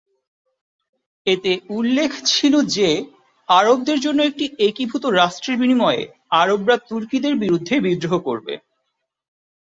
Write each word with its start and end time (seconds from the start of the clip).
এতে 1.27 1.51
উল্লেখ 1.69 2.11
ছিল 2.25 2.53
যে, 2.75 2.89
আরবদের 3.49 3.97
জন্য 3.99 4.19
একটি 4.23 4.45
একীভূত 4.59 5.03
রাষ্ট্রের 5.19 5.55
বিনিময়ে 5.57 6.03
আরবরা 6.41 6.75
তুর্কিদের 6.89 7.33
বিরুদ্ধে 7.35 7.75
বিদ্রোহ 7.79 8.13
করবে। 8.19 8.53